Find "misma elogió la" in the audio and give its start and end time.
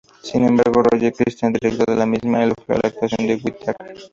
2.07-2.89